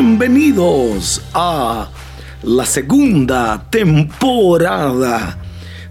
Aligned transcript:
bienvenidos 0.00 1.20
a 1.34 1.90
la 2.44 2.64
segunda 2.64 3.68
temporada 3.68 5.36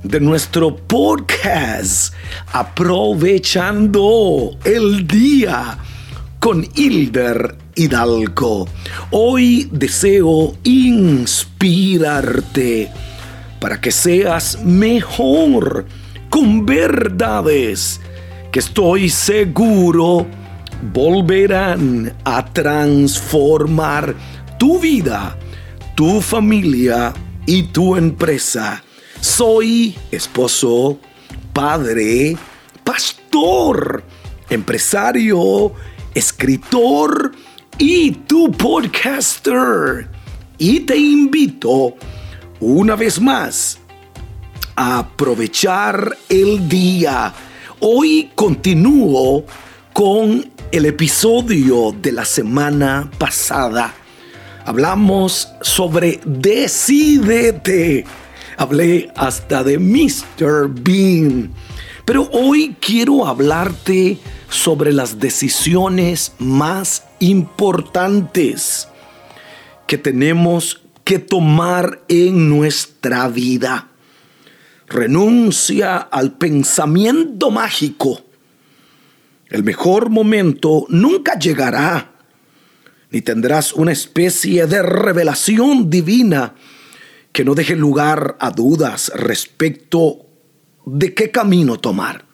de 0.02 0.22
nuestro 0.22 0.78
podcast 0.78 2.14
Aprovechando 2.54 4.52
el 4.64 5.06
Día 5.06 5.78
con 6.40 6.66
Hilder 6.74 7.58
Hidalgo. 7.76 8.70
Hoy 9.12 9.68
deseo 9.74 10.56
inspirarte 10.64 11.30
para 13.60 13.82
que 13.82 13.92
seas 13.92 14.64
mejor 14.64 15.86
con 16.30 16.66
verdades 16.66 18.00
que 18.54 18.60
estoy 18.60 19.10
seguro 19.10 20.26
volverán 20.94 22.14
a 22.24 22.46
transformar 22.46 24.16
tu 24.58 24.80
vida, 24.80 25.38
tu 25.96 26.22
familia 26.22 27.14
y 27.46 27.64
tu 27.64 27.96
empresa. 27.96 28.84
Soy 29.20 29.96
esposo, 30.12 31.00
padre, 31.54 32.38
pastor, 32.84 34.04
empresario, 34.50 35.74
escritor 36.14 37.32
y 37.78 38.12
tu 38.12 38.52
podcaster. 38.52 40.10
Y 40.58 40.82
te 40.82 40.98
invito 40.98 41.96
una 42.60 42.96
vez 42.96 43.22
más 43.22 43.80
a 44.76 45.00
aprovechar 45.00 46.18
el 46.30 46.68
día. 46.68 47.34
Hoy 47.80 48.32
continúo 48.36 49.46
con 49.94 50.57
el 50.72 50.86
episodio 50.86 51.96
de 52.02 52.12
la 52.12 52.26
semana 52.26 53.10
pasada. 53.18 53.94
Hablamos 54.66 55.48
sobre 55.62 56.20
Decídete. 56.26 58.06
Hablé 58.58 59.12
hasta 59.16 59.64
de 59.64 59.78
Mr. 59.80 60.70
Bean. 60.70 61.54
Pero 62.06 62.30
hoy 62.32 62.76
quiero 62.80 63.28
hablarte 63.28 64.18
sobre 64.50 64.92
las 64.94 65.20
decisiones 65.20 66.34
más 66.40 67.04
importantes 67.20 68.88
que 69.86 69.98
tenemos 69.98 70.82
que 71.04 71.20
tomar 71.20 72.02
en 72.08 72.50
nuestra 72.50 73.28
vida. 73.30 73.88
Renuncia 74.88 75.98
al 75.98 76.38
pensamiento 76.38 77.52
mágico 77.52 78.27
el 79.50 79.64
mejor 79.64 80.10
momento 80.10 80.86
nunca 80.90 81.40
llegará, 81.40 82.12
ni 83.12 83.22
tendrás 83.22 83.74
una 83.74 83.92
especie 83.92 84.68
de 84.68 84.82
revelación 84.82 85.90
divina 85.90 86.56
que 87.32 87.46
no 87.46 87.56
deje 87.56 87.76
lugar 87.76 88.36
a 88.40 88.52
dudas 88.52 89.12
respecto 89.16 90.26
de 90.86 91.14
qué 91.14 91.32
camino 91.32 91.80
tomar. 91.80 92.26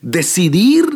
Decidir 0.00 0.86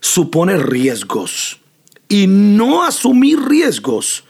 supone 0.00 0.58
riesgos 0.58 1.60
y 2.08 2.26
no 2.26 2.84
asumir 2.84 3.40
riesgos 3.40 4.24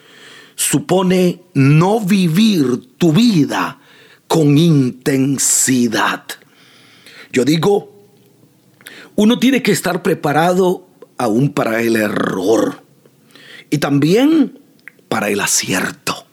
supone 0.55 1.43
no 1.55 2.01
vivir 2.01 2.97
tu 2.97 3.13
vida 3.13 3.79
con 4.27 4.59
intensidad. 4.59 6.25
Yo 7.33 7.45
digo, 7.45 7.98
uno 9.19 9.41
tiene 9.41 9.65
que 9.65 9.73
estar 9.73 10.05
preparado 10.05 10.87
aún 11.17 11.53
para 11.53 11.83
el 11.83 11.97
error 11.97 12.85
y 13.69 13.79
también 13.79 14.61
para 15.09 15.29
el 15.29 15.41
acierto. 15.41 16.25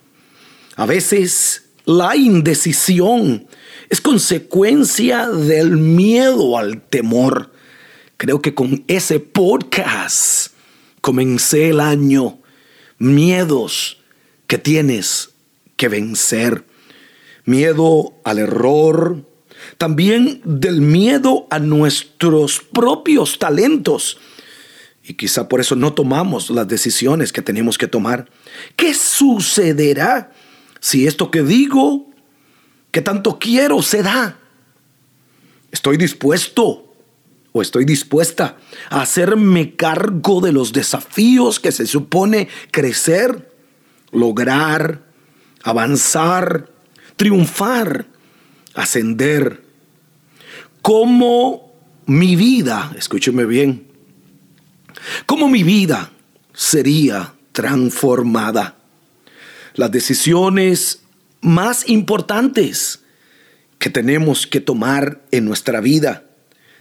A 0.76 0.86
veces 0.86 1.64
la 1.84 2.14
indecisión 2.14 3.48
es 3.90 4.00
consecuencia 4.00 5.26
del 5.26 5.78
miedo 5.78 6.56
al 6.56 6.80
temor. 6.80 7.52
Creo 8.18 8.40
que 8.40 8.54
con 8.54 8.84
ese 8.86 9.18
podcast 9.18 10.52
comencé 11.00 11.70
el 11.70 11.80
año. 11.80 12.38
Miedos 12.98 13.98
que 14.46 14.58
tienes 14.58 15.30
que 15.76 15.88
vencer. 15.88 16.64
Miedo 17.46 18.14
al 18.22 18.38
error, 18.38 19.24
también 19.78 20.40
del 20.44 20.80
miedo 20.80 21.46
a 21.50 21.58
nuestros 21.58 22.60
propios 22.60 23.38
talentos. 23.38 24.18
Y 25.02 25.14
quizá 25.14 25.48
por 25.48 25.60
eso 25.60 25.76
no 25.76 25.92
tomamos 25.92 26.50
las 26.50 26.66
decisiones 26.66 27.32
que 27.32 27.42
tenemos 27.42 27.78
que 27.78 27.86
tomar. 27.86 28.28
¿Qué 28.74 28.92
sucederá 28.92 30.32
si 30.80 31.06
esto 31.06 31.30
que 31.30 31.42
digo, 31.42 32.10
que 32.90 33.02
tanto 33.02 33.38
quiero, 33.38 33.82
se 33.82 34.02
da? 34.02 34.38
¿Estoy 35.70 35.96
dispuesto 35.96 36.92
o 37.52 37.62
estoy 37.62 37.84
dispuesta 37.84 38.56
a 38.90 39.02
hacerme 39.02 39.76
cargo 39.76 40.40
de 40.40 40.52
los 40.52 40.72
desafíos 40.72 41.60
que 41.60 41.70
se 41.70 41.86
supone 41.86 42.48
crecer, 42.70 43.52
lograr, 44.10 45.04
avanzar, 45.62 46.70
triunfar? 47.16 48.15
Ascender, 48.76 49.62
cómo 50.82 51.72
mi 52.06 52.36
vida, 52.36 52.92
escúcheme 52.96 53.44
bien, 53.44 53.88
cómo 55.26 55.48
mi 55.48 55.64
vida 55.64 56.12
sería 56.54 57.34
transformada. 57.52 58.76
Las 59.74 59.90
decisiones 59.90 61.02
más 61.40 61.88
importantes 61.88 63.00
que 63.78 63.90
tenemos 63.90 64.46
que 64.46 64.60
tomar 64.60 65.22
en 65.30 65.44
nuestra 65.44 65.80
vida, 65.80 66.24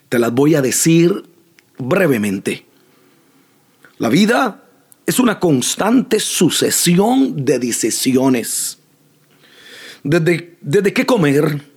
te 0.10 0.20
las 0.20 0.32
voy 0.32 0.56
a 0.56 0.62
decir 0.62 1.24
brevemente. 1.78 2.66
La 3.98 4.10
vida 4.10 4.64
es 5.06 5.20
una 5.20 5.40
constante 5.40 6.20
sucesión 6.20 7.46
de 7.46 7.60
decisiones. 7.60 8.78
Desde, 10.04 10.58
desde 10.62 10.94
qué 10.94 11.06
comer, 11.06 11.75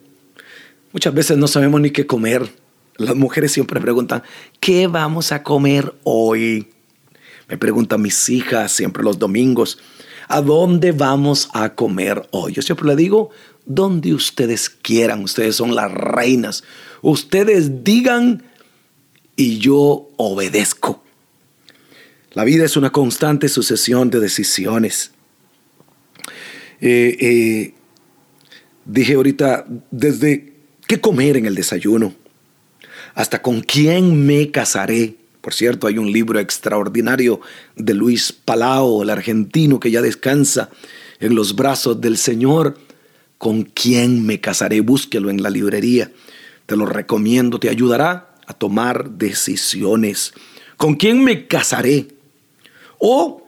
Muchas 0.93 1.12
veces 1.15 1.37
no 1.37 1.47
sabemos 1.47 1.81
ni 1.81 1.91
qué 1.91 2.06
comer. 2.06 2.49
Las 2.97 3.15
mujeres 3.15 3.53
siempre 3.53 3.81
preguntan, 3.81 4.22
¿qué 4.59 4.87
vamos 4.87 5.32
a 5.32 5.43
comer 5.43 5.94
hoy? 6.04 6.69
Me 7.49 7.56
preguntan 7.56 8.03
mis 8.03 8.28
hijas 8.28 8.72
siempre 8.72 9.03
los 9.03 9.19
domingos, 9.19 9.78
¿a 10.28 10.41
dónde 10.41 10.93
vamos 10.93 11.49
a 11.53 11.75
comer 11.75 12.28
hoy? 12.31 12.53
Yo 12.53 12.62
siempre 12.62 12.88
le 12.88 12.97
digo, 12.97 13.31
donde 13.65 14.15
ustedes 14.15 14.69
quieran, 14.69 15.22
ustedes 15.22 15.56
son 15.56 15.75
las 15.75 15.93
reinas. 15.93 16.65
Ustedes 17.03 17.84
digan 17.84 18.43
y 19.37 19.59
yo 19.59 20.09
obedezco. 20.16 21.05
La 22.32 22.44
vida 22.44 22.65
es 22.65 22.76
una 22.76 22.91
constante 22.91 23.49
sucesión 23.49 24.10
de 24.10 24.20
decisiones. 24.20 25.12
Eh, 26.81 27.16
eh, 27.20 27.75
dije 28.84 29.15
ahorita, 29.15 29.66
desde 29.91 30.57
qué 30.88 31.00
comer 31.00 31.37
en 31.37 31.47
el 31.47 31.54
desayuno, 31.54 32.15
hasta 33.15 33.41
con 33.41 33.60
quién 33.60 34.26
me 34.26 34.50
casaré. 34.50 35.15
Por 35.41 35.54
cierto, 35.54 35.87
hay 35.87 35.99
un 35.99 36.10
libro 36.10 36.41
extraordinario 36.41 37.41
de 37.76 37.94
Luis 37.94 38.32
Palao, 38.32 39.03
el 39.03 39.10
argentino 39.10 39.78
que 39.78 39.91
ya 39.91 40.03
descansa 40.03 40.71
en 41.21 41.34
los 41.34 41.54
brazos 41.54 42.00
del 42.00 42.16
Señor. 42.16 42.78
¿Con 43.37 43.62
quién 43.62 44.26
me 44.26 44.41
casaré? 44.41 44.81
Búsquelo 44.81 45.31
en 45.31 45.43
la 45.43 45.50
librería. 45.50 46.11
Te 46.67 46.75
lo 46.75 46.87
recomiendo, 46.87 47.61
te 47.61 47.69
ayudará 47.69 48.34
a 48.46 48.55
tomar 48.55 49.11
decisiones. 49.11 50.32
¿Con 50.76 50.94
quién 50.94 51.23
me 51.23 51.46
casaré? 51.46 52.08
O 52.99 53.46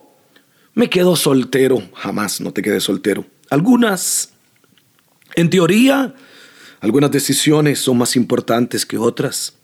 me 0.75 0.91
quedo 0.91 1.17
soltero. 1.17 1.83
Jamás 1.95 2.41
no 2.41 2.53
te 2.53 2.61
quedes 2.61 2.85
soltero. 2.85 3.25
Algunas, 3.49 4.31
en 5.35 5.49
teoría, 5.49 6.15
algunas 6.81 7.11
decisiones 7.11 7.79
son 7.79 7.99
más 7.99 8.17
importantes 8.17 8.87
que 8.87 8.97
otras. 8.97 9.55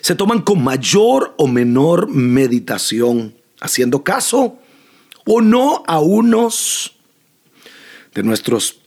Se 0.00 0.14
toman 0.14 0.40
con 0.40 0.62
mayor 0.62 1.34
o 1.36 1.46
menor 1.46 2.08
meditación, 2.08 3.36
haciendo 3.60 4.02
caso 4.02 4.58
o 5.26 5.40
no 5.40 5.82
a 5.86 6.00
unos 6.00 6.96
de 8.14 8.22
nuestros 8.22 8.78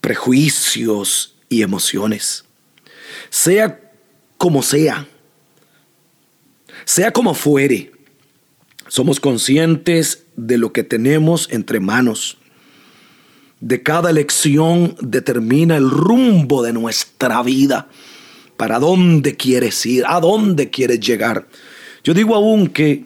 prejuicios 0.00 1.36
y 1.48 1.62
emociones. 1.62 2.44
Sea 3.30 3.80
como 4.36 4.62
sea, 4.62 5.06
sea 6.84 7.12
como 7.12 7.34
fuere, 7.34 7.92
somos 8.88 9.20
conscientes 9.20 10.24
de 10.36 10.58
lo 10.58 10.72
que 10.72 10.82
tenemos 10.82 11.48
entre 11.50 11.80
manos 11.80 12.38
de 13.64 13.82
cada 13.82 14.10
elección 14.10 14.94
determina 15.00 15.78
el 15.78 15.88
rumbo 15.88 16.62
de 16.62 16.74
nuestra 16.74 17.42
vida. 17.42 17.88
¿Para 18.58 18.78
dónde 18.78 19.36
quieres 19.36 19.86
ir? 19.86 20.04
¿A 20.06 20.20
dónde 20.20 20.68
quieres 20.68 21.00
llegar? 21.00 21.48
Yo 22.04 22.12
digo 22.12 22.34
aún 22.34 22.66
que 22.68 23.04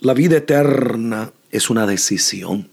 la 0.00 0.12
vida 0.12 0.36
eterna 0.36 1.32
es 1.50 1.70
una 1.70 1.86
decisión. 1.86 2.68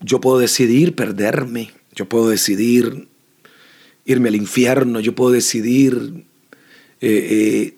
yo 0.00 0.18
puedo 0.18 0.38
decidir 0.38 0.96
perderme, 0.96 1.70
yo 1.94 2.08
puedo 2.08 2.30
decidir 2.30 3.06
irme 4.06 4.30
al 4.30 4.36
infierno, 4.36 4.98
yo 4.98 5.14
puedo 5.14 5.30
decidir 5.30 6.24
eh, 7.02 7.28
eh, 7.30 7.74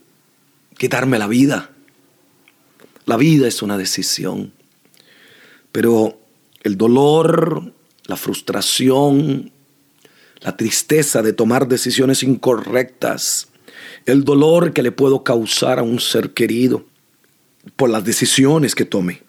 quitarme 0.79 1.19
la 1.19 1.27
vida. 1.27 1.73
La 3.07 3.17
vida 3.17 3.49
es 3.49 3.61
una 3.61 3.77
decisión, 3.77 4.53
pero 5.73 6.24
el 6.65 6.77
dolor, 6.77 7.73
la 8.07 8.17
frustración, 8.17 9.53
la 10.41 10.57
tristeza 10.57 11.23
de 11.23 11.33
tomar 11.33 11.69
decisiones 11.69 12.25
incorrectas, 12.25 13.49
el 14.07 14.25
dolor 14.25 14.73
que 14.73 14.83
le 14.83 14.91
puedo 14.91 15.23
causar 15.23 15.79
a 15.79 15.83
un 15.83 16.01
ser 16.01 16.33
querido 16.33 16.85
por 17.77 17.91
las 17.91 18.05
decisiones 18.05 18.75
que 18.75 18.85
tome. 18.85 19.23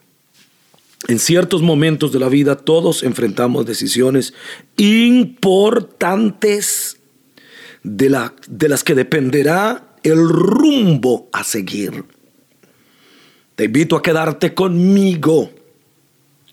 En 1.08 1.20
ciertos 1.20 1.62
momentos 1.62 2.12
de 2.12 2.20
la 2.20 2.30
vida 2.30 2.56
todos 2.56 3.04
enfrentamos 3.04 3.68
decisiones 3.68 4.34
importantes 4.78 6.98
de, 7.84 8.10
la, 8.10 8.34
de 8.48 8.70
las 8.70 8.84
que 8.84 8.96
dependerá 8.96 9.98
el 10.04 10.28
rumbo 10.28 11.30
a 11.32 11.44
seguir. 11.44 12.06
Te 13.56 13.66
invito 13.66 13.96
a 13.96 14.02
quedarte 14.02 14.54
conmigo. 14.54 15.52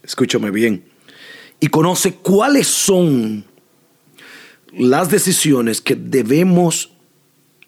Escúchame 0.03 0.51
bien. 0.51 0.85
Y 1.61 1.69
conoce 1.69 2.15
cuáles 2.15 2.67
son 2.67 3.45
las 4.73 5.11
decisiones 5.11 5.81
que 5.81 5.95
debemos 5.95 6.91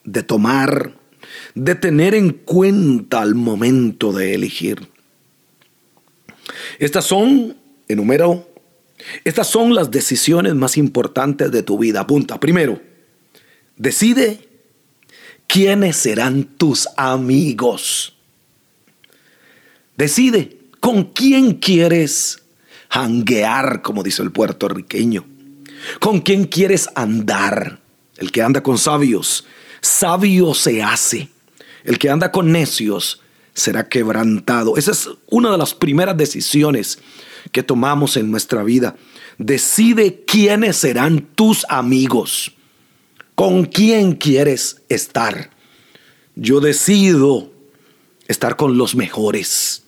de 0.04 0.22
tomar, 0.22 0.94
de 1.54 1.74
tener 1.74 2.14
en 2.14 2.30
cuenta 2.30 3.20
al 3.20 3.34
momento 3.34 4.12
de 4.12 4.34
elegir. 4.34 4.88
Estas 6.78 7.04
son, 7.04 7.56
enumero, 7.88 8.48
estas 9.24 9.46
son 9.48 9.74
las 9.74 9.90
decisiones 9.90 10.54
más 10.54 10.76
importantes 10.76 11.50
de 11.52 11.62
tu 11.62 11.78
vida. 11.78 12.00
Apunta, 12.00 12.40
primero, 12.40 12.80
decide 13.76 14.48
quiénes 15.46 15.96
serán 15.96 16.44
tus 16.44 16.88
amigos. 16.96 18.16
Decide 19.96 20.63
con 20.84 21.04
quién 21.04 21.54
quieres 21.54 22.42
hanguear, 22.90 23.80
como 23.80 24.02
dice 24.02 24.22
el 24.22 24.32
puertorriqueño. 24.32 25.24
Con 25.98 26.20
quién 26.20 26.44
quieres 26.44 26.90
andar. 26.94 27.80
El 28.18 28.30
que 28.30 28.42
anda 28.42 28.62
con 28.62 28.76
sabios, 28.76 29.46
sabio 29.80 30.52
se 30.52 30.82
hace. 30.82 31.30
El 31.84 31.98
que 31.98 32.10
anda 32.10 32.30
con 32.30 32.52
necios, 32.52 33.22
será 33.54 33.88
quebrantado. 33.88 34.76
Esa 34.76 34.90
es 34.90 35.08
una 35.30 35.50
de 35.50 35.56
las 35.56 35.72
primeras 35.72 36.18
decisiones 36.18 36.98
que 37.50 37.62
tomamos 37.62 38.18
en 38.18 38.30
nuestra 38.30 38.62
vida. 38.62 38.94
Decide 39.38 40.22
quiénes 40.26 40.76
serán 40.76 41.22
tus 41.34 41.64
amigos. 41.70 42.52
¿Con 43.34 43.64
quién 43.64 44.16
quieres 44.16 44.82
estar? 44.90 45.48
Yo 46.36 46.60
decido 46.60 47.50
estar 48.28 48.56
con 48.56 48.76
los 48.76 48.94
mejores. 48.94 49.83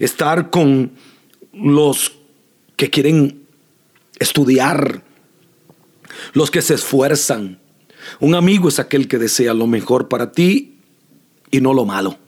Estar 0.00 0.50
con 0.50 0.90
los 1.52 2.18
que 2.74 2.90
quieren 2.90 3.46
estudiar. 4.18 5.04
Los 6.32 6.50
que 6.50 6.62
se 6.62 6.74
esfuerzan. 6.74 7.60
Un 8.18 8.34
amigo 8.34 8.68
es 8.68 8.80
aquel 8.80 9.06
que 9.06 9.18
desea 9.18 9.54
lo 9.54 9.68
mejor 9.68 10.08
para 10.08 10.32
ti 10.32 10.78
y 11.52 11.60
no 11.60 11.72
lo 11.72 11.84
malo 11.84 12.18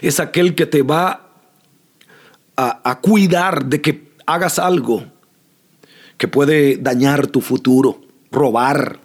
es 0.00 0.20
aquel 0.20 0.54
que 0.54 0.66
te 0.66 0.82
va 0.82 1.30
a, 2.56 3.00
cuidar 3.00 3.66
de 3.66 3.80
que 3.80 4.12
hagas 4.26 4.58
algo 4.58 5.04
que 6.16 6.28
puede 6.28 6.76
dañar 6.76 7.26
tu 7.26 7.40
futuro, 7.40 8.00
robar, 8.30 9.00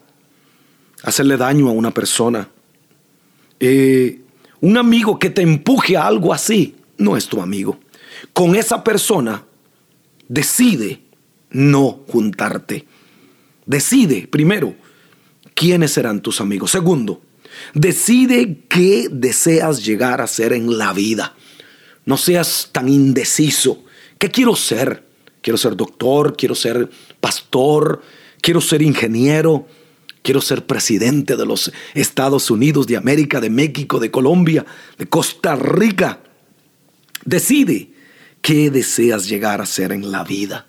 hacerle 1.03 1.35
daño 1.35 1.67
a 1.67 1.71
una 1.71 1.91
persona. 1.91 2.47
Eh, 3.59 4.21
un 4.61 4.77
amigo 4.77 5.17
que 5.17 5.31
te 5.31 5.41
empuje 5.41 5.97
a 5.97 6.05
algo 6.05 6.31
así 6.31 6.75
no 6.97 7.17
es 7.17 7.27
tu 7.27 7.41
amigo. 7.41 7.79
Con 8.33 8.55
esa 8.55 8.83
persona 8.83 9.45
decide 10.27 11.01
no 11.51 12.03
juntarte. 12.07 12.85
Decide, 13.65 14.27
primero, 14.27 14.75
quiénes 15.53 15.91
serán 15.91 16.21
tus 16.21 16.41
amigos. 16.41 16.71
Segundo, 16.71 17.21
Decide 17.73 18.61
qué 18.67 19.07
deseas 19.11 19.85
llegar 19.85 20.21
a 20.21 20.27
ser 20.27 20.53
en 20.53 20.77
la 20.77 20.93
vida. 20.93 21.35
No 22.05 22.17
seas 22.17 22.69
tan 22.71 22.89
indeciso. 22.89 23.83
¿Qué 24.17 24.29
quiero 24.29 24.55
ser? 24.55 25.03
Quiero 25.41 25.57
ser 25.57 25.75
doctor, 25.75 26.35
quiero 26.35 26.55
ser 26.55 26.89
pastor, 27.19 28.01
quiero 28.41 28.59
ser 28.59 28.81
ingeniero, 28.81 29.67
quiero 30.21 30.41
ser 30.41 30.65
presidente 30.65 31.37
de 31.37 31.45
los 31.45 31.71
Estados 31.93 32.51
Unidos 32.51 32.87
de 32.87 32.97
América, 32.97 33.39
de 33.39 33.49
México, 33.49 33.99
de 33.99 34.11
Colombia, 34.11 34.65
de 34.97 35.07
Costa 35.07 35.55
Rica. 35.55 36.21
Decide 37.23 37.93
qué 38.41 38.69
deseas 38.69 39.27
llegar 39.27 39.61
a 39.61 39.65
ser 39.65 39.91
en 39.91 40.11
la 40.11 40.23
vida. 40.23 40.65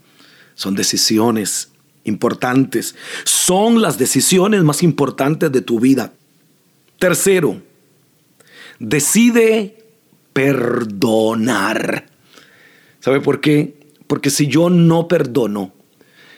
Son 0.55 0.75
decisiones 0.75 1.71
importantes. 2.05 2.95
Son 3.25 3.81
las 3.83 3.99
decisiones 3.99 4.63
más 4.63 4.83
importantes 4.83 5.51
de 5.51 5.63
tu 5.63 5.81
vida. 5.81 6.13
Tercero, 6.99 7.63
decide 8.79 9.85
perdonar. 10.33 12.07
¿Sabe 13.01 13.21
por 13.21 13.41
qué? 13.41 13.79
Porque 14.07 14.31
si 14.31 14.47
yo 14.47 14.71
no 14.71 15.09
perdono, 15.09 15.73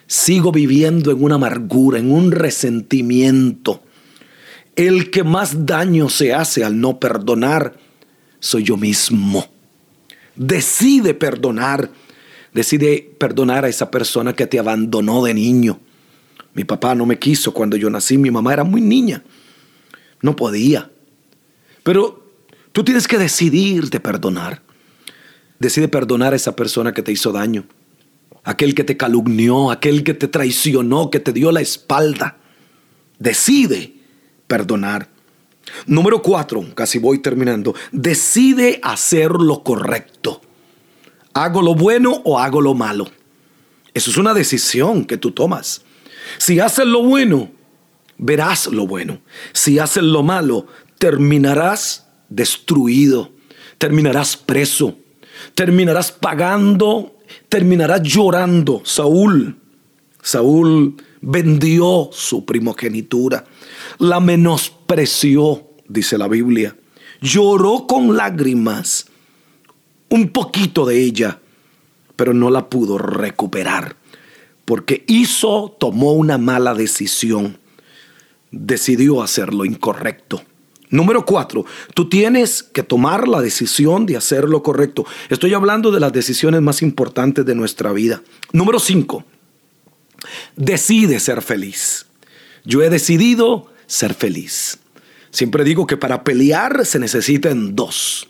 sigo 0.06 0.52
viviendo 0.52 1.10
en 1.10 1.22
una 1.22 1.36
amargura, 1.36 1.98
en 1.98 2.12
un 2.12 2.32
resentimiento. 2.32 3.82
El 4.76 5.10
que 5.10 5.24
más 5.24 5.66
daño 5.66 6.08
se 6.08 6.32
hace 6.32 6.64
al 6.64 6.80
no 6.80 6.98
perdonar 7.00 7.76
soy 8.42 8.64
yo 8.64 8.76
mismo. 8.76 9.46
Decide 10.36 11.14
perdonar. 11.14 11.90
Decide 12.52 13.14
perdonar 13.18 13.64
a 13.64 13.68
esa 13.68 13.90
persona 13.90 14.34
que 14.34 14.46
te 14.46 14.58
abandonó 14.58 15.24
de 15.24 15.34
niño. 15.34 15.80
Mi 16.54 16.64
papá 16.64 16.94
no 16.94 17.06
me 17.06 17.18
quiso 17.18 17.54
cuando 17.54 17.76
yo 17.76 17.88
nací, 17.88 18.18
mi 18.18 18.30
mamá 18.30 18.52
era 18.52 18.64
muy 18.64 18.80
niña. 18.80 19.22
No 20.20 20.36
podía. 20.36 20.90
Pero 21.82 22.30
tú 22.72 22.84
tienes 22.84 23.08
que 23.08 23.18
decidir 23.18 23.90
de 23.90 24.00
perdonar. 24.00 24.62
Decide 25.58 25.88
perdonar 25.88 26.32
a 26.32 26.36
esa 26.36 26.56
persona 26.56 26.92
que 26.92 27.02
te 27.02 27.12
hizo 27.12 27.32
daño. 27.32 27.66
Aquel 28.44 28.74
que 28.74 28.84
te 28.84 28.96
calumnió, 28.96 29.70
aquel 29.70 30.02
que 30.02 30.14
te 30.14 30.28
traicionó, 30.28 31.10
que 31.10 31.20
te 31.20 31.32
dio 31.32 31.52
la 31.52 31.60
espalda. 31.60 32.38
Decide 33.18 33.94
perdonar. 34.46 35.11
Número 35.86 36.22
cuatro, 36.22 36.64
casi 36.74 36.98
voy 36.98 37.18
terminando. 37.18 37.74
Decide 37.92 38.80
hacer 38.82 39.30
lo 39.32 39.62
correcto. 39.62 40.40
¿Hago 41.34 41.62
lo 41.62 41.74
bueno 41.74 42.20
o 42.24 42.38
hago 42.38 42.60
lo 42.60 42.74
malo? 42.74 43.06
Eso 43.94 44.10
es 44.10 44.16
una 44.16 44.34
decisión 44.34 45.04
que 45.04 45.16
tú 45.16 45.32
tomas. 45.32 45.82
Si 46.38 46.60
haces 46.60 46.86
lo 46.86 47.02
bueno, 47.02 47.50
verás 48.18 48.66
lo 48.66 48.86
bueno. 48.86 49.20
Si 49.52 49.78
haces 49.78 50.02
lo 50.02 50.22
malo, 50.22 50.66
terminarás 50.98 52.06
destruido, 52.28 53.32
terminarás 53.78 54.36
preso, 54.36 54.98
terminarás 55.54 56.12
pagando, 56.12 57.16
terminarás 57.48 58.02
llorando. 58.02 58.82
Saúl, 58.84 59.58
Saúl 60.22 60.96
vendió 61.20 62.08
su 62.12 62.46
primogenitura, 62.46 63.44
la 63.98 64.20
menospreció, 64.20 65.68
dice 65.88 66.16
la 66.16 66.28
Biblia, 66.28 66.74
lloró 67.20 67.86
con 67.86 68.16
lágrimas 68.16 69.06
un 70.08 70.30
poquito 70.30 70.86
de 70.86 71.02
ella, 71.02 71.40
pero 72.16 72.32
no 72.32 72.48
la 72.48 72.70
pudo 72.70 72.96
recuperar, 72.96 73.96
porque 74.64 75.04
hizo, 75.06 75.76
tomó 75.78 76.12
una 76.12 76.38
mala 76.38 76.74
decisión 76.74 77.58
decidió 78.52 79.22
hacer 79.22 79.52
lo 79.52 79.64
incorrecto. 79.64 80.42
Número 80.90 81.24
cuatro, 81.24 81.64
tú 81.94 82.08
tienes 82.10 82.62
que 82.62 82.82
tomar 82.82 83.26
la 83.26 83.40
decisión 83.40 84.04
de 84.04 84.18
hacer 84.18 84.44
lo 84.44 84.62
correcto. 84.62 85.06
Estoy 85.30 85.54
hablando 85.54 85.90
de 85.90 86.00
las 86.00 86.12
decisiones 86.12 86.60
más 86.60 86.82
importantes 86.82 87.46
de 87.46 87.54
nuestra 87.54 87.92
vida. 87.92 88.22
Número 88.52 88.78
cinco, 88.78 89.24
decide 90.56 91.20
ser 91.20 91.42
feliz. 91.42 92.06
Yo 92.64 92.82
he 92.82 92.90
decidido 92.90 93.72
ser 93.86 94.14
feliz. 94.14 94.78
Siempre 95.30 95.64
digo 95.64 95.86
que 95.86 95.96
para 95.96 96.24
pelear 96.24 96.84
se 96.84 96.98
necesitan 96.98 97.74
dos. 97.74 98.28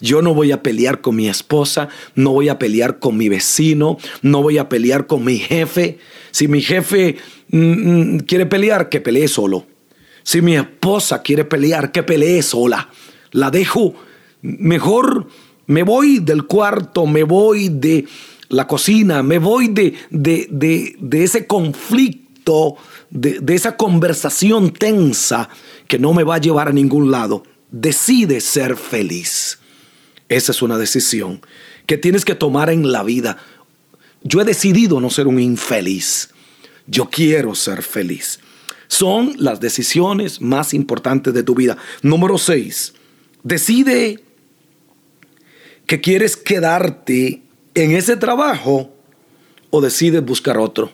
Yo 0.00 0.22
no 0.22 0.34
voy 0.34 0.52
a 0.52 0.62
pelear 0.62 1.00
con 1.00 1.16
mi 1.16 1.28
esposa, 1.28 1.88
no 2.14 2.32
voy 2.32 2.48
a 2.48 2.58
pelear 2.58 2.98
con 2.98 3.16
mi 3.16 3.28
vecino, 3.28 3.96
no 4.22 4.42
voy 4.42 4.58
a 4.58 4.68
pelear 4.68 5.06
con 5.06 5.24
mi 5.24 5.38
jefe. 5.38 5.98
Si 6.30 6.48
mi 6.48 6.60
jefe 6.60 7.16
mm, 7.50 7.58
mm, 7.58 8.18
quiere 8.20 8.46
pelear, 8.46 8.88
que 8.88 9.00
pelee 9.00 9.28
solo. 9.28 9.66
Si 10.22 10.42
mi 10.42 10.56
esposa 10.56 11.22
quiere 11.22 11.44
pelear, 11.44 11.92
que 11.92 12.02
pelee 12.02 12.42
sola. 12.42 12.90
La 13.30 13.50
dejo. 13.50 13.94
Mejor 14.42 15.28
me 15.66 15.82
voy 15.82 16.18
del 16.18 16.44
cuarto, 16.44 17.06
me 17.06 17.22
voy 17.22 17.68
de, 17.68 18.06
la 18.48 18.66
cocina, 18.66 19.22
me 19.22 19.38
voy 19.38 19.68
de, 19.68 19.94
de, 20.10 21.24
ese 21.24 21.46
conflicto, 21.46 22.76
de, 23.10 23.40
de 23.40 23.54
esa 23.54 23.76
conversación 23.76 24.72
tensa 24.72 25.48
que 25.88 25.98
no 25.98 26.12
me 26.12 26.24
va 26.24 26.36
a 26.36 26.40
llevar 26.40 26.68
a 26.68 26.72
ningún 26.72 27.10
lado. 27.10 27.42
Decide 27.70 28.40
ser 28.40 28.76
feliz. 28.76 29.58
Esa 30.28 30.52
es 30.52 30.62
una 30.62 30.78
decisión 30.78 31.40
que 31.86 31.98
tienes 31.98 32.24
que 32.24 32.34
tomar 32.34 32.70
en 32.70 32.92
la 32.92 33.02
vida. 33.02 33.38
Yo 34.22 34.40
he 34.40 34.44
decidido 34.44 35.00
no 35.00 35.10
ser 35.10 35.26
un 35.26 35.38
infeliz. 35.38 36.30
Yo 36.86 37.08
quiero 37.10 37.54
ser 37.54 37.82
feliz. 37.82 38.40
Son 38.88 39.34
las 39.38 39.60
decisiones 39.60 40.40
más 40.40 40.74
importantes 40.74 41.32
de 41.34 41.42
tu 41.42 41.54
vida. 41.54 41.76
Número 42.02 42.38
6. 42.38 42.94
Decide 43.42 44.22
que 45.86 46.00
quieres 46.00 46.36
quedarte 46.36 47.43
en 47.74 47.92
ese 47.92 48.16
trabajo 48.16 48.92
o 49.70 49.80
decides 49.80 50.24
buscar 50.24 50.58
otro. 50.58 50.90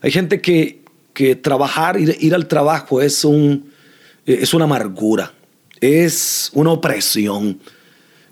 Hay 0.00 0.10
gente 0.10 0.40
que, 0.40 0.82
que 1.12 1.36
trabajar, 1.36 2.00
ir, 2.00 2.16
ir, 2.20 2.34
al 2.34 2.48
trabajo 2.48 3.02
es, 3.02 3.24
un, 3.24 3.70
es 4.24 4.54
una 4.54 4.64
amargura, 4.64 5.32
es 5.80 6.50
una 6.54 6.72
opresión, 6.72 7.60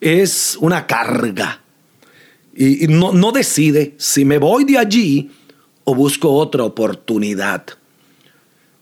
es 0.01 0.57
una 0.61 0.87
carga. 0.87 1.61
Y, 2.55 2.85
y 2.85 2.89
no, 2.89 3.13
no 3.13 3.31
decide 3.33 3.95
si 3.99 4.25
me 4.25 4.39
voy 4.39 4.65
de 4.65 4.79
allí 4.79 5.31
o 5.85 5.95
busco 5.95 6.33
otra 6.33 6.65
oportunidad. 6.65 7.65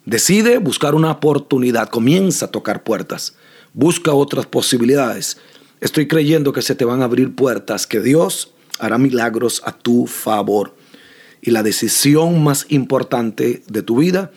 Decide 0.04 0.58
buscar 0.58 0.94
una 0.94 1.10
oportunidad, 1.10 1.88
comienza 1.88 2.46
a 2.46 2.50
tocar 2.52 2.84
puertas, 2.84 3.34
busca 3.74 4.12
otras 4.12 4.46
posibilidades. 4.46 5.38
Estoy 5.80 6.06
creyendo 6.06 6.52
que 6.52 6.62
se 6.62 6.76
te 6.76 6.84
van 6.84 7.02
a 7.02 7.06
abrir 7.06 7.34
puertas, 7.34 7.88
que 7.88 8.00
Dios 8.00 8.52
hará 8.78 8.98
milagros 8.98 9.62
a 9.64 9.72
tu 9.72 10.06
favor. 10.06 10.76
Y 11.40 11.50
la 11.50 11.62
decisión 11.62 12.42
más 12.42 12.66
importante 12.68 13.62
de 13.68 13.82
tu 13.82 13.98
vida 13.98 14.32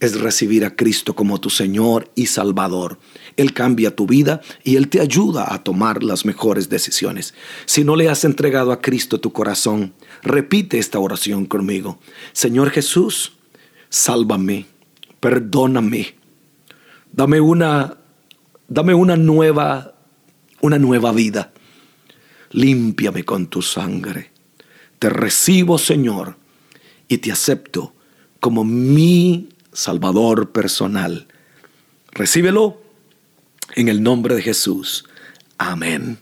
es 0.00 0.20
recibir 0.20 0.64
a 0.64 0.76
Cristo 0.76 1.14
como 1.14 1.40
tu 1.40 1.50
Señor 1.50 2.10
y 2.14 2.26
Salvador. 2.26 2.98
Él 3.36 3.52
cambia 3.52 3.94
tu 3.94 4.06
vida 4.06 4.40
y 4.62 4.76
Él 4.76 4.88
te 4.88 5.00
ayuda 5.00 5.52
a 5.52 5.62
tomar 5.62 6.02
las 6.02 6.24
mejores 6.24 6.68
decisiones. 6.68 7.34
Si 7.66 7.84
no 7.84 7.96
le 7.96 8.08
has 8.08 8.24
entregado 8.24 8.72
a 8.72 8.80
Cristo 8.80 9.20
tu 9.20 9.32
corazón, 9.32 9.94
repite 10.22 10.78
esta 10.78 10.98
oración 10.98 11.46
conmigo. 11.46 11.98
Señor 12.32 12.70
Jesús, 12.70 13.32
sálvame, 13.88 14.66
perdóname, 15.20 16.14
dame 17.12 17.40
una, 17.40 17.96
dame 18.68 18.94
una 18.94 19.16
nueva, 19.16 19.94
una 20.60 20.78
nueva 20.78 21.12
vida. 21.12 21.52
Límpiame 22.50 23.24
con 23.24 23.48
tu 23.48 23.62
sangre. 23.62 24.30
Te 24.98 25.10
recibo, 25.10 25.78
Señor, 25.78 26.36
y 27.06 27.18
te 27.18 27.30
acepto 27.30 27.94
como 28.40 28.64
mi 28.64 29.48
Salvador 29.72 30.50
personal. 30.50 31.26
Recíbelo 32.12 32.82
en 33.74 33.88
el 33.88 34.02
nombre 34.02 34.34
de 34.34 34.42
Jesús. 34.42 35.04
Amén. 35.58 36.18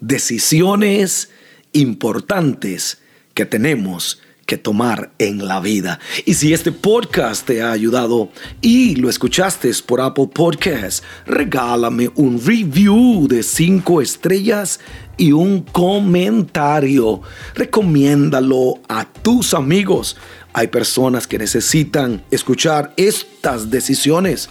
Decisiones 0.00 1.30
importantes 1.72 2.98
que 3.34 3.44
tenemos 3.44 4.20
que 4.44 4.56
tomar 4.56 5.12
en 5.18 5.46
la 5.46 5.60
vida. 5.60 5.98
Y 6.24 6.34
si 6.34 6.52
este 6.52 6.72
podcast 6.72 7.46
te 7.46 7.62
ha 7.62 7.72
ayudado 7.72 8.30
y 8.60 8.96
lo 8.96 9.08
escuchaste 9.08 9.70
por 9.86 10.00
Apple 10.00 10.28
Podcasts, 10.32 11.02
regálame 11.26 12.10
un 12.14 12.40
review 12.44 13.26
de 13.28 13.42
5 13.42 14.02
estrellas 14.02 14.80
y 15.16 15.32
un 15.32 15.62
comentario. 15.62 17.22
Recomiéndalo 17.54 18.80
a 18.88 19.04
tus 19.04 19.54
amigos. 19.54 20.16
Hay 20.52 20.68
personas 20.68 21.26
que 21.26 21.38
necesitan 21.38 22.22
escuchar 22.30 22.92
estas 22.96 23.70
decisiones 23.70 24.48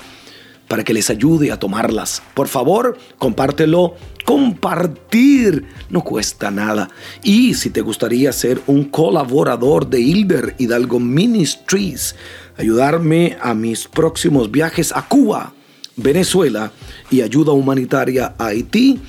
para 0.67 0.83
que 0.83 0.93
les 0.93 1.09
ayude 1.09 1.51
a 1.51 1.59
tomarlas. 1.59 2.23
Por 2.33 2.47
favor, 2.47 2.97
compártelo. 3.17 3.95
Compartir 4.25 5.65
no 5.89 6.01
cuesta 6.01 6.51
nada. 6.51 6.89
Y 7.23 7.53
si 7.53 7.69
te 7.69 7.81
gustaría 7.81 8.31
ser 8.31 8.61
un 8.67 8.85
colaborador 8.85 9.89
de 9.89 10.01
Hilder 10.01 10.55
Hidalgo 10.57 10.99
Ministries, 10.99 12.15
ayudarme 12.57 13.37
a 13.41 13.53
mis 13.53 13.87
próximos 13.87 14.51
viajes 14.51 14.91
a 14.95 15.07
Cuba, 15.07 15.53
Venezuela 15.95 16.71
y 17.11 17.21
ayuda 17.21 17.51
humanitaria 17.51 18.33
a 18.37 18.47
Haití, 18.47 18.99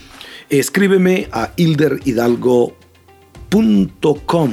escríbeme 0.50 1.28
a 1.32 1.52
Hilder 1.56 2.00
Hidalgo 2.04 2.76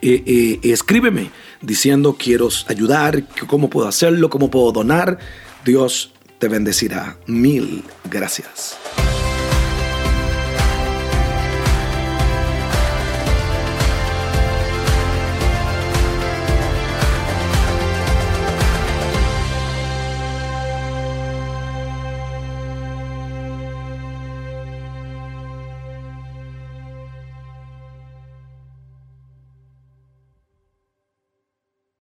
eh, 0.00 0.22
eh, 0.24 0.60
escríbeme 0.62 1.32
diciendo 1.64 2.16
quiero 2.18 2.48
ayudar, 2.68 3.24
cómo 3.46 3.70
puedo 3.70 3.88
hacerlo, 3.88 4.30
cómo 4.30 4.50
puedo 4.50 4.72
donar. 4.72 5.18
Dios 5.64 6.12
te 6.38 6.48
bendecirá. 6.48 7.16
Mil 7.26 7.84
gracias. 8.10 8.76